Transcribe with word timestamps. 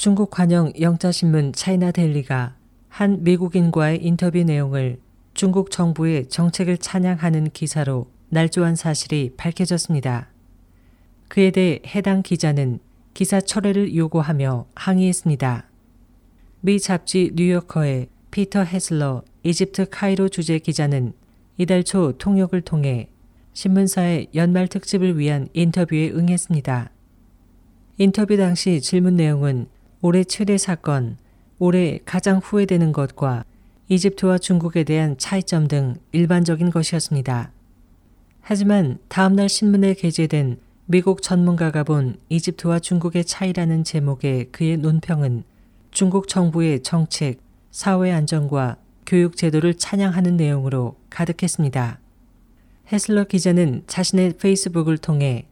중국 0.00 0.30
관영 0.30 0.72
영자신문 0.80 1.52
차이나 1.52 1.90
데일리가 1.90 2.56
한 2.88 3.22
미국인과의 3.22 4.02
인터뷰 4.02 4.42
내용을 4.42 4.98
중국 5.34 5.70
정부의 5.70 6.30
정책을 6.30 6.78
찬양하는 6.78 7.50
기사로 7.50 8.10
날조한 8.30 8.76
사실이 8.76 9.34
밝혀졌습니다. 9.36 10.30
그에 11.28 11.50
대해 11.50 11.82
해당 11.84 12.22
기자는 12.22 12.78
기사 13.12 13.42
철회를 13.42 13.94
요구하며 13.94 14.68
항의했습니다. 14.74 15.68
미 16.62 16.80
잡지 16.80 17.32
뉴요커의 17.34 18.08
피터 18.30 18.62
헤슬러 18.62 19.22
이집트 19.42 19.90
카이로 19.90 20.30
주재 20.30 20.60
기자는 20.60 21.12
이달 21.58 21.84
초 21.84 22.12
통역을 22.12 22.62
통해 22.62 23.10
신문사의 23.52 24.28
연말 24.34 24.66
특집을 24.66 25.18
위한 25.18 25.48
인터뷰에 25.52 26.08
응했습니다. 26.08 26.90
인터뷰 27.98 28.38
당시 28.38 28.80
질문 28.80 29.16
내용은 29.16 29.68
올해 30.02 30.24
최대 30.24 30.56
사건, 30.56 31.18
올해 31.58 31.98
가장 32.06 32.38
후회되는 32.38 32.92
것과 32.92 33.44
이집트와 33.88 34.38
중국에 34.38 34.84
대한 34.84 35.18
차이점 35.18 35.68
등 35.68 35.96
일반적인 36.12 36.70
것이었습니다. 36.70 37.52
하지만 38.40 38.98
다음날 39.08 39.48
신문에 39.48 39.92
게재된 39.94 40.58
미국 40.86 41.22
전문가가 41.22 41.84
본 41.84 42.16
이집트와 42.30 42.78
중국의 42.78 43.26
차이라는 43.26 43.84
제목의 43.84 44.48
그의 44.52 44.78
논평은 44.78 45.44
중국 45.90 46.28
정부의 46.28 46.82
정책, 46.82 47.40
사회 47.70 48.10
안정과 48.10 48.76
교육 49.04 49.36
제도를 49.36 49.74
찬양하는 49.74 50.36
내용으로 50.36 50.96
가득했습니다. 51.10 52.00
헤슬러 52.90 53.24
기자는 53.24 53.82
자신의 53.86 54.34
페이스북을 54.38 54.98
통해 54.98 55.46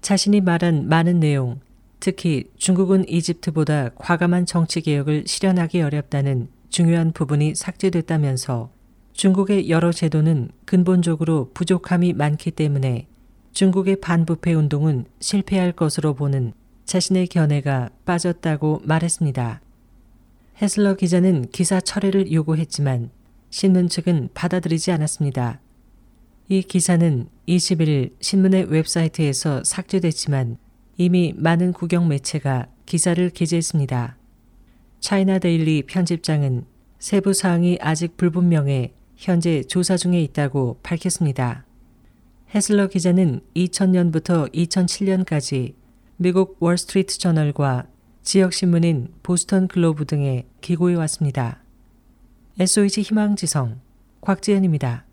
자신이 0.00 0.40
말한 0.40 0.88
많은 0.88 1.20
내용, 1.20 1.60
특히 2.00 2.44
중국은 2.56 3.06
이집트보다 3.08 3.90
과감한 3.94 4.46
정치 4.46 4.80
개혁을 4.80 5.24
실현하기 5.26 5.82
어렵다는 5.82 6.48
중요한 6.70 7.12
부분이 7.12 7.54
삭제됐다면서 7.54 8.70
중국의 9.12 9.68
여러 9.68 9.92
제도는 9.92 10.48
근본적으로 10.64 11.50
부족함이 11.52 12.14
많기 12.14 12.50
때문에 12.50 13.06
중국의 13.52 14.00
반부패 14.00 14.54
운동은 14.54 15.04
실패할 15.20 15.72
것으로 15.72 16.14
보는 16.14 16.54
자신의 16.86 17.26
견해가 17.26 17.90
빠졌다고 18.06 18.80
말했습니다. 18.84 19.60
헤슬러 20.62 20.94
기자는 20.94 21.50
기사 21.50 21.80
철회를 21.80 22.32
요구했지만 22.32 23.10
신문 23.50 23.88
측은 23.88 24.30
받아들이지 24.32 24.90
않았습니다. 24.92 25.60
이 26.48 26.62
기사는 26.62 27.28
21일 27.46 28.14
신문의 28.20 28.64
웹사이트에서 28.70 29.64
삭제됐지만 29.64 30.56
이미 31.02 31.32
많은 31.34 31.72
국영 31.72 32.08
매체가 32.08 32.66
기사를 32.84 33.30
게재했습니다. 33.30 34.18
차이나 35.00 35.38
데일리 35.38 35.82
편집장은 35.84 36.66
세부 36.98 37.32
사항이 37.32 37.78
아직 37.80 38.18
불분명해 38.18 38.92
현재 39.16 39.62
조사 39.62 39.96
중에 39.96 40.20
있다고 40.20 40.78
밝혔습니다. 40.82 41.64
헤슬러 42.54 42.88
기자는 42.88 43.40
2000년부터 43.56 44.52
2007년까지 44.52 45.72
미국 46.18 46.58
월스트리트 46.60 47.16
저널과 47.16 47.86
지역 48.22 48.52
신문인 48.52 49.08
보스턴 49.22 49.68
글로브 49.68 50.04
등에 50.04 50.44
기고해 50.60 50.96
왔습니다. 50.96 51.62
SOH 52.58 53.00
희망지성 53.00 53.80
곽지연입니다. 54.20 55.06